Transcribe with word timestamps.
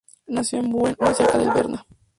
Nació 0.25 0.57
en 0.57 0.71
Büren, 0.71 0.95
muy 0.99 1.13
cerca 1.13 1.37
de 1.37 1.45
Berna. 1.47 1.85